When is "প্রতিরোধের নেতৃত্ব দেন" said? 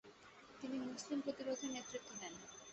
1.21-2.33